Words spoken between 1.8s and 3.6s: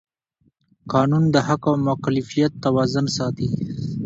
مکلفیت توازن ساتي.